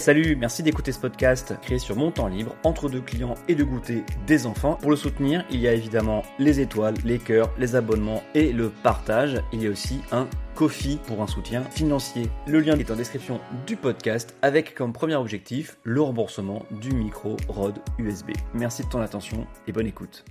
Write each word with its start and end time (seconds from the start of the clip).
Salut, 0.00 0.34
merci 0.34 0.62
d'écouter 0.62 0.92
ce 0.92 0.98
podcast 0.98 1.52
créé 1.60 1.78
sur 1.78 1.94
mon 1.94 2.10
temps 2.10 2.26
libre, 2.26 2.56
entre 2.64 2.88
deux 2.88 3.02
clients 3.02 3.34
et 3.48 3.54
de 3.54 3.62
goûter 3.62 4.02
des 4.26 4.46
enfants. 4.46 4.78
Pour 4.80 4.90
le 4.90 4.96
soutenir, 4.96 5.44
il 5.50 5.60
y 5.60 5.68
a 5.68 5.74
évidemment 5.74 6.22
les 6.38 6.58
étoiles, 6.58 6.94
les 7.04 7.18
cœurs, 7.18 7.52
les 7.58 7.76
abonnements 7.76 8.22
et 8.34 8.50
le 8.50 8.70
partage. 8.70 9.42
Il 9.52 9.62
y 9.62 9.66
a 9.66 9.70
aussi 9.70 10.00
un 10.10 10.26
Kofi 10.54 10.98
pour 11.06 11.20
un 11.20 11.26
soutien 11.26 11.64
financier. 11.64 12.30
Le 12.46 12.60
lien 12.60 12.78
est 12.78 12.90
en 12.90 12.96
description 12.96 13.40
du 13.66 13.76
podcast 13.76 14.34
avec 14.40 14.74
comme 14.74 14.94
premier 14.94 15.16
objectif 15.16 15.76
le 15.84 16.00
remboursement 16.00 16.64
du 16.80 16.94
micro 16.94 17.36
ROD 17.48 17.78
USB. 17.98 18.30
Merci 18.54 18.84
de 18.84 18.88
ton 18.88 19.02
attention 19.02 19.46
et 19.66 19.72
bonne 19.72 19.86
écoute. 19.86 20.24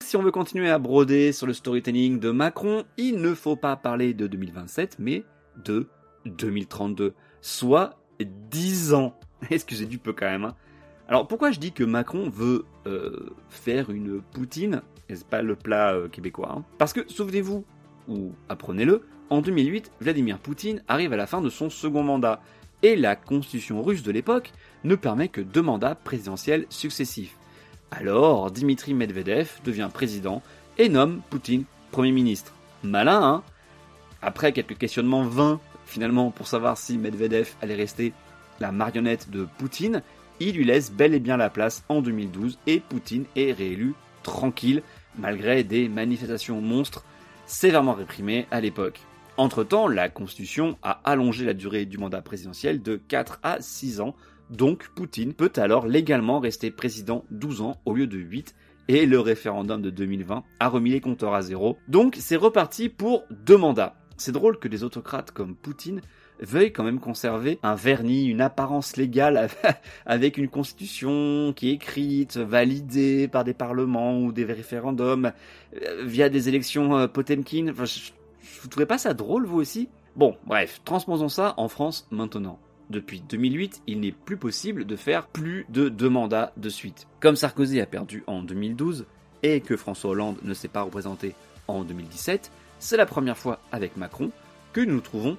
Si 0.00 0.16
on 0.16 0.22
veut 0.22 0.30
continuer 0.30 0.70
à 0.70 0.78
broder 0.78 1.32
sur 1.32 1.48
le 1.48 1.54
storytelling 1.54 2.20
de 2.20 2.30
Macron, 2.30 2.84
il 2.96 3.16
ne 3.16 3.34
faut 3.34 3.56
pas 3.56 3.74
parler 3.74 4.14
de 4.14 4.28
2027 4.28 5.00
mais 5.00 5.24
de 5.64 5.88
2032, 6.24 7.14
soit 7.40 7.98
10 8.24 8.94
ans. 8.94 9.14
Excusez 9.50 9.86
du 9.86 9.98
peu 9.98 10.12
quand 10.12 10.26
même. 10.26 10.44
Hein. 10.44 10.54
Alors 11.08 11.26
pourquoi 11.26 11.50
je 11.50 11.58
dis 11.58 11.72
que 11.72 11.84
Macron 11.84 12.28
veut 12.28 12.66
euh, 12.86 13.30
faire 13.48 13.90
une 13.90 14.20
poutine, 14.20 14.82
c'est 15.08 15.26
pas 15.26 15.40
le 15.40 15.56
plat 15.56 15.94
euh, 15.94 16.08
québécois, 16.08 16.52
hein? 16.54 16.64
parce 16.76 16.92
que 16.92 17.00
souvenez-vous, 17.10 17.64
ou 18.08 18.32
apprenez-le, 18.48 19.06
en 19.30 19.40
2008, 19.40 19.90
Vladimir 20.00 20.38
Poutine 20.38 20.82
arrive 20.86 21.12
à 21.12 21.16
la 21.16 21.26
fin 21.26 21.40
de 21.40 21.48
son 21.48 21.70
second 21.70 22.02
mandat, 22.02 22.42
et 22.82 22.94
la 22.94 23.16
constitution 23.16 23.82
russe 23.82 24.02
de 24.02 24.12
l'époque 24.12 24.52
ne 24.84 24.94
permet 24.94 25.28
que 25.28 25.40
deux 25.40 25.62
mandats 25.62 25.94
présidentiels 25.94 26.66
successifs. 26.68 27.36
Alors 27.90 28.50
Dimitri 28.50 28.94
Medvedev 28.94 29.60
devient 29.64 29.88
président 29.92 30.42
et 30.76 30.88
nomme 30.88 31.22
Poutine 31.30 31.64
Premier 31.90 32.12
ministre. 32.12 32.54
Malin, 32.82 33.22
hein? 33.22 33.42
Après 34.20 34.52
quelques 34.52 34.76
questionnements 34.76 35.24
vains 35.24 35.60
finalement 35.88 36.30
pour 36.30 36.46
savoir 36.46 36.78
si 36.78 36.98
Medvedev 36.98 37.54
allait 37.62 37.74
rester 37.74 38.12
la 38.60 38.72
marionnette 38.72 39.30
de 39.30 39.46
Poutine, 39.58 40.02
il 40.40 40.54
lui 40.54 40.64
laisse 40.64 40.92
bel 40.92 41.14
et 41.14 41.20
bien 41.20 41.36
la 41.36 41.50
place 41.50 41.84
en 41.88 42.00
2012 42.02 42.58
et 42.66 42.80
Poutine 42.80 43.24
est 43.34 43.52
réélu 43.52 43.94
tranquille 44.22 44.82
malgré 45.18 45.64
des 45.64 45.88
manifestations 45.88 46.60
monstres 46.60 47.04
sévèrement 47.46 47.94
réprimées 47.94 48.46
à 48.50 48.60
l'époque. 48.60 49.00
Entre-temps, 49.36 49.88
la 49.88 50.08
Constitution 50.08 50.76
a 50.82 51.00
allongé 51.04 51.44
la 51.44 51.54
durée 51.54 51.86
du 51.86 51.96
mandat 51.96 52.22
présidentiel 52.22 52.82
de 52.82 52.96
4 52.96 53.40
à 53.42 53.60
6 53.60 54.00
ans, 54.00 54.14
donc 54.50 54.88
Poutine 54.94 55.32
peut 55.32 55.52
alors 55.56 55.86
légalement 55.86 56.40
rester 56.40 56.70
président 56.70 57.24
12 57.30 57.62
ans 57.62 57.80
au 57.84 57.94
lieu 57.94 58.06
de 58.06 58.18
8 58.18 58.54
et 58.88 59.06
le 59.06 59.20
référendum 59.20 59.80
de 59.80 59.90
2020 59.90 60.42
a 60.60 60.68
remis 60.68 60.90
les 60.90 61.00
compteurs 61.00 61.34
à 61.34 61.42
zéro. 61.42 61.78
Donc 61.88 62.16
c'est 62.18 62.36
reparti 62.36 62.88
pour 62.88 63.24
deux 63.30 63.56
mandats. 63.56 63.94
C'est 64.18 64.32
drôle 64.32 64.58
que 64.58 64.66
des 64.66 64.82
autocrates 64.82 65.30
comme 65.30 65.54
Poutine 65.54 66.00
veuillent 66.40 66.72
quand 66.72 66.82
même 66.84 66.98
conserver 66.98 67.58
un 67.62 67.76
vernis, 67.76 68.26
une 68.26 68.40
apparence 68.40 68.96
légale 68.96 69.48
avec 70.06 70.38
une 70.38 70.48
constitution 70.48 71.52
qui 71.54 71.70
est 71.70 71.74
écrite, 71.74 72.36
validée 72.36 73.28
par 73.28 73.44
des 73.44 73.54
parlements 73.54 74.18
ou 74.18 74.32
des 74.32 74.44
référendums 74.44 75.32
euh, 75.80 76.04
via 76.04 76.28
des 76.28 76.48
élections 76.48 76.96
euh, 76.96 77.06
Potemkin. 77.06 77.72
vous 77.72 78.68
trouvez 78.68 78.86
pas 78.86 78.98
ça 78.98 79.14
drôle 79.14 79.46
vous 79.46 79.58
aussi? 79.58 79.88
Bon, 80.16 80.36
bref, 80.46 80.80
transposons 80.84 81.28
ça 81.28 81.54
en 81.56 81.68
France 81.68 82.08
maintenant. 82.10 82.58
Depuis 82.90 83.20
2008, 83.20 83.82
il 83.86 84.00
n'est 84.00 84.12
plus 84.12 84.36
possible 84.36 84.84
de 84.84 84.96
faire 84.96 85.28
plus 85.28 85.64
de 85.68 85.88
deux 85.88 86.08
mandats 86.08 86.52
de 86.56 86.68
suite. 86.68 87.06
Comme 87.20 87.36
Sarkozy 87.36 87.80
a 87.80 87.86
perdu 87.86 88.24
en 88.26 88.42
2012 88.42 89.06
et 89.44 89.60
que 89.60 89.76
François 89.76 90.10
Hollande 90.10 90.38
ne 90.42 90.54
s'est 90.54 90.68
pas 90.68 90.82
représenté 90.82 91.34
en 91.68 91.84
2017, 91.84 92.50
c'est 92.78 92.96
la 92.96 93.06
première 93.06 93.36
fois 93.36 93.57
avec 93.72 93.96
Macron 93.96 94.30
que 94.72 94.80
nous 94.80 95.00
trouvons 95.00 95.36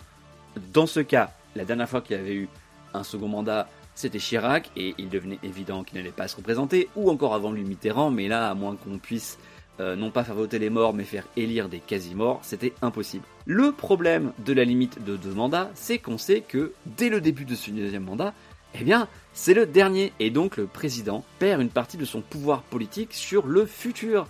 dans 0.73 0.87
ce 0.87 0.99
cas. 0.99 1.31
La 1.55 1.65
dernière 1.65 1.89
fois 1.89 2.01
qu'il 2.01 2.17
y 2.17 2.19
avait 2.19 2.35
eu 2.35 2.49
un 2.93 3.03
second 3.03 3.27
mandat, 3.27 3.67
c'était 3.95 4.19
Chirac, 4.19 4.71
et 4.77 4.95
il 4.97 5.09
devenait 5.09 5.39
évident 5.43 5.83
qu'il 5.83 5.97
n'allait 5.97 6.11
pas 6.11 6.27
se 6.27 6.35
représenter, 6.35 6.89
ou 6.95 7.09
encore 7.09 7.33
avant 7.33 7.51
lui 7.51 7.63
Mitterrand, 7.63 8.11
mais 8.11 8.27
là, 8.27 8.49
à 8.49 8.53
moins 8.53 8.75
qu'on 8.75 8.97
puisse 8.97 9.37
euh, 9.79 9.95
non 9.95 10.11
pas 10.11 10.23
faire 10.23 10.35
voter 10.35 10.59
les 10.59 10.69
morts, 10.69 10.93
mais 10.93 11.03
faire 11.03 11.25
élire 11.37 11.69
des 11.69 11.79
quasi-morts, 11.79 12.39
c'était 12.43 12.73
impossible. 12.81 13.25
Le 13.45 13.71
problème 13.71 14.33
de 14.45 14.53
la 14.53 14.63
limite 14.63 15.03
de 15.03 15.15
deux 15.15 15.33
mandats, 15.33 15.69
c'est 15.73 15.99
qu'on 15.99 16.17
sait 16.17 16.41
que 16.41 16.73
dès 16.85 17.09
le 17.09 17.21
début 17.21 17.45
de 17.45 17.55
ce 17.55 17.71
deuxième 17.71 18.03
mandat, 18.03 18.33
eh 18.79 18.83
bien, 18.83 19.07
c'est 19.33 19.53
le 19.53 19.65
dernier, 19.65 20.13
et 20.19 20.29
donc 20.29 20.57
le 20.57 20.65
président 20.65 21.23
perd 21.39 21.61
une 21.61 21.69
partie 21.69 21.97
de 21.97 22.05
son 22.05 22.21
pouvoir 22.21 22.61
politique 22.63 23.13
sur 23.13 23.47
le 23.47 23.65
futur. 23.65 24.27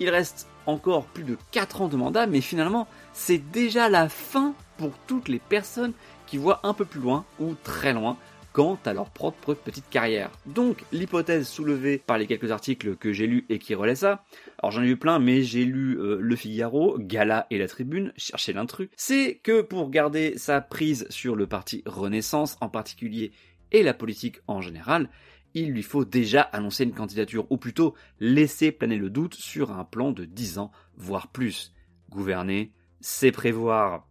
Il 0.00 0.10
reste 0.10 0.48
encore 0.66 1.04
plus 1.06 1.24
de 1.24 1.36
4 1.50 1.82
ans 1.82 1.88
de 1.88 1.96
mandat, 1.96 2.26
mais 2.26 2.40
finalement, 2.40 2.86
c'est 3.12 3.38
déjà 3.38 3.88
la 3.88 4.08
fin 4.08 4.54
pour 4.78 4.92
toutes 5.06 5.28
les 5.28 5.38
personnes 5.38 5.92
qui 6.26 6.38
voient 6.38 6.60
un 6.62 6.74
peu 6.74 6.84
plus 6.84 7.00
loin 7.00 7.24
ou 7.40 7.54
très 7.62 7.92
loin 7.92 8.16
quant 8.52 8.78
à 8.84 8.92
leur 8.92 9.10
propre 9.10 9.54
petite 9.54 9.88
carrière. 9.88 10.30
Donc, 10.46 10.84
l'hypothèse 10.92 11.48
soulevée 11.48 11.98
par 11.98 12.18
les 12.18 12.26
quelques 12.26 12.50
articles 12.50 12.96
que 12.96 13.12
j'ai 13.12 13.26
lus 13.26 13.46
et 13.48 13.58
qui 13.58 13.74
relaient 13.74 13.94
ça, 13.94 14.24
alors 14.62 14.72
j'en 14.72 14.82
ai 14.82 14.88
eu 14.88 14.96
plein, 14.96 15.18
mais 15.18 15.42
j'ai 15.42 15.64
lu 15.64 15.98
euh, 15.98 16.18
Le 16.20 16.36
Figaro, 16.36 16.96
Gala 16.98 17.46
et 17.50 17.58
la 17.58 17.68
Tribune, 17.68 18.12
chercher 18.16 18.52
l'intrus, 18.52 18.88
c'est 18.96 19.40
que 19.42 19.62
pour 19.62 19.90
garder 19.90 20.34
sa 20.36 20.60
prise 20.60 21.06
sur 21.08 21.34
le 21.34 21.46
parti 21.46 21.82
Renaissance 21.86 22.58
en 22.60 22.68
particulier 22.68 23.32
et 23.72 23.82
la 23.82 23.94
politique 23.94 24.40
en 24.46 24.60
général, 24.60 25.08
il 25.54 25.70
lui 25.70 25.82
faut 25.82 26.04
déjà 26.04 26.42
annoncer 26.42 26.84
une 26.84 26.94
candidature, 26.94 27.46
ou 27.50 27.56
plutôt 27.56 27.94
laisser 28.20 28.72
planer 28.72 28.96
le 28.96 29.10
doute 29.10 29.34
sur 29.34 29.72
un 29.72 29.84
plan 29.84 30.12
de 30.12 30.24
10 30.24 30.58
ans, 30.58 30.72
voire 30.96 31.28
plus. 31.28 31.72
Gouverner, 32.10 32.72
c'est 33.00 33.32
prévoir. 33.32 34.08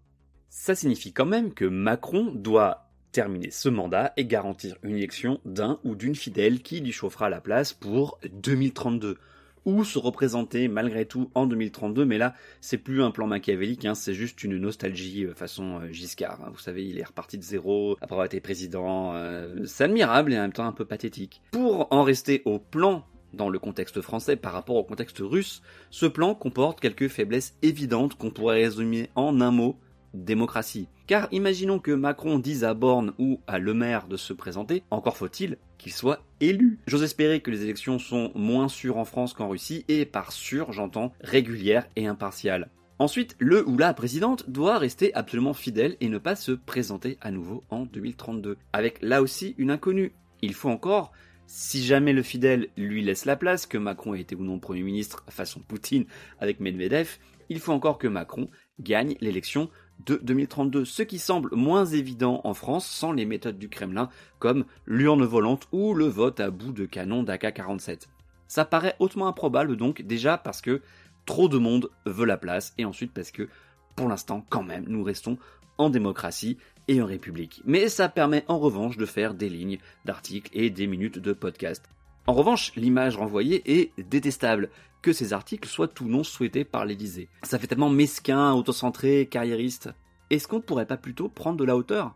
Ça 0.50 0.76
signifie 0.76 1.14
quand 1.14 1.26
même 1.26 1.54
que 1.54 1.66
Macron 1.66 2.32
doit 2.34 2.90
terminer 3.12 3.52
ce 3.52 3.70
mandat 3.70 4.14
et 4.18 4.26
garantir 4.26 4.78
une 4.84 4.96
élection 4.96 5.40
d'un 5.46 5.80
ou 5.84 5.96
d'une 5.96 6.16
fidèle 6.16 6.62
qui 6.62 6.80
lui 6.80 6.92
chauffera 6.92 7.30
la 7.30 7.42
place 7.42 7.74
pour 7.74 8.20
2032 8.32 9.18
ou 9.66 9.84
se 9.84 10.00
représenter 10.00 10.68
malgré 10.68 11.06
tout 11.06 11.30
en 11.36 11.46
2032, 11.46 12.06
mais 12.06 12.18
là 12.18 12.34
c'est 12.62 12.78
plus 12.78 13.04
un 13.04 13.12
plan 13.12 13.28
machiavélique, 13.28 13.86
hein, 13.86 13.96
c'est 13.96 14.14
juste 14.14 14.44
une 14.44 14.58
nostalgie 14.58 15.26
euh, 15.26 15.34
façon 15.34 15.80
euh, 15.82 15.92
Giscard. 15.92 16.40
Hein. 16.42 16.50
Vous 16.54 16.60
savez, 16.60 16.86
il 16.86 17.00
est 17.00 17.04
reparti 17.04 17.38
de 17.38 17.44
zéro 17.44 17.98
après 18.02 18.14
avoir 18.14 18.26
été 18.26 18.40
président. 18.40 19.14
Euh, 19.16 19.66
c'est 19.66 19.86
admirable 19.86 20.34
et 20.34 20.38
en 20.38 20.42
même 20.42 20.54
temps 20.54 20.66
un 20.66 20.72
peu 20.72 20.86
pathétique. 20.86 21.42
Pour 21.52 21.88
en 21.92 22.04
rester 22.04 22.42
au 22.46 22.60
plan 22.60 23.06
dans 23.34 23.50
le 23.50 23.60
contexte 23.60 24.02
français 24.02 24.36
par 24.36 24.54
rapport 24.54 24.76
au 24.76 24.84
contexte 24.84 25.20
russe, 25.20 25.62
ce 25.90 26.06
plan 26.06 26.36
comporte 26.36 26.80
quelques 26.80 27.08
faiblesses 27.08 27.56
évidentes 27.62 28.16
qu'on 28.16 28.32
pourrait 28.32 28.64
résumer 28.64 29.10
en 29.16 29.40
un 29.42 29.52
mot 29.52 29.78
démocratie. 30.14 30.88
Car 31.08 31.28
imaginons 31.32 31.80
que 31.80 31.92
Macron 31.92 32.40
dise 32.40 32.64
à 32.64 32.74
Borne 32.74 33.14
ou 33.18 33.40
à 33.48 33.60
Le 33.60 33.74
Maire 33.74 34.08
de 34.08 34.18
se 34.18 34.34
présenter, 34.34 34.84
encore 34.92 35.18
faut-il 35.18 35.58
qu'il 35.78 35.92
soit 35.92 36.24
élu. 36.40 36.80
J'ose 36.88 37.04
espérer 37.04 37.42
que 37.42 37.52
les 37.52 37.64
élections 37.64 38.00
sont 38.00 38.32
moins 38.36 38.68
sûres 38.68 38.98
en 38.98 39.06
France 39.06 39.34
qu'en 39.34 39.50
Russie, 39.50 39.86
et 39.88 40.06
par 40.06 40.32
sûr 40.32 40.72
j'entends 40.72 41.14
régulière 41.22 41.88
et 41.96 42.08
impartiale. 42.08 42.70
Ensuite, 43.00 43.36
le 43.40 43.68
ou 43.68 43.78
la 43.78 43.96
présidente 43.96 44.48
doit 44.50 44.78
rester 44.78 45.12
absolument 45.16 45.56
fidèle 45.56 45.98
et 46.02 46.08
ne 46.08 46.20
pas 46.20 46.36
se 46.36 46.52
présenter 46.52 47.18
à 47.20 47.32
nouveau 47.32 47.64
en 47.72 47.86
2032. 47.86 48.58
Avec 48.74 49.02
là 49.02 49.24
aussi 49.24 49.56
une 49.58 49.72
inconnue. 49.72 50.14
Il 50.44 50.54
faut 50.54 50.70
encore 50.70 51.12
si 51.54 51.84
jamais 51.84 52.14
le 52.14 52.24
fidèle 52.24 52.70
lui 52.78 53.04
laisse 53.04 53.26
la 53.26 53.36
place, 53.36 53.66
que 53.66 53.78
Macron 53.78 54.14
ait 54.14 54.22
été 54.22 54.36
ou 54.36 54.44
non 54.44 54.60
Premier 54.60 54.84
ministre 54.84 55.26
façon 55.28 55.60
Poutine 55.60 56.06
avec 56.40 56.62
Medvedev, 56.62 57.18
il 57.50 57.60
faut 57.60 57.74
encore 57.74 57.98
que 57.98 58.08
Macron 58.08 58.48
gagne 58.80 59.18
l'élection 59.20 59.70
de 60.06 60.20
2032, 60.22 60.86
ce 60.86 61.04
qui 61.04 61.20
semble 61.20 61.50
moins 61.56 61.86
évident 61.86 62.42
en 62.44 62.54
France 62.54 62.86
sans 62.86 63.12
les 63.12 63.26
méthodes 63.26 63.58
du 63.58 63.70
Kremlin 63.70 64.10
comme 64.40 64.66
l'urne 64.86 65.24
volante 65.24 65.68
ou 65.72 65.94
le 65.94 66.06
vote 66.06 66.40
à 66.40 66.50
bout 66.50 66.72
de 66.72 66.86
canon 66.86 67.24
d'AK-47. 67.24 68.08
Ça 68.48 68.66
paraît 68.66 68.96
hautement 69.00 69.28
improbable 69.28 69.78
donc 69.78 70.02
déjà 70.02 70.38
parce 70.38 70.62
que 70.62 70.82
trop 71.26 71.48
de 71.48 71.58
monde 71.58 71.90
veut 72.06 72.26
la 72.26 72.38
place 72.38 72.74
et 72.78 72.86
ensuite 72.86 73.14
parce 73.14 73.32
que 73.32 73.48
pour 73.96 74.08
l'instant 74.08 74.46
quand 74.50 74.64
même 74.64 74.86
nous 74.88 75.04
restons 75.04 75.38
en 75.78 75.90
démocratie 75.90 76.58
et 76.88 77.02
en 77.02 77.06
république. 77.06 77.62
Mais 77.66 77.90
ça 77.90 78.10
permet 78.10 78.44
en 78.48 78.60
revanche 78.60 78.98
de 78.98 79.06
faire 79.06 79.34
des 79.34 79.50
lignes 79.50 79.80
d'articles 80.06 80.52
et 80.54 80.70
des 80.70 80.88
minutes 80.88 81.20
de 81.20 81.34
podcast. 81.34 81.90
En 82.32 82.34
revanche, 82.34 82.72
l'image 82.78 83.18
renvoyée 83.18 83.62
est 83.66 83.92
détestable, 84.02 84.70
que 85.02 85.12
ces 85.12 85.34
articles 85.34 85.68
soient 85.68 85.90
tout 85.90 86.08
non 86.08 86.24
souhaités 86.24 86.64
par 86.64 86.86
l'Élysée. 86.86 87.28
Ça 87.44 87.60
fait 87.60 87.68
tellement 87.68 87.90
mesquin, 87.90 88.54
autocentré, 88.54 89.28
carriériste. 89.30 89.90
Est-ce 90.30 90.48
qu'on 90.48 90.56
ne 90.56 90.62
pourrait 90.62 90.86
pas 90.86 90.96
plutôt 90.96 91.28
prendre 91.28 91.58
de 91.58 91.66
la 91.66 91.76
hauteur? 91.76 92.16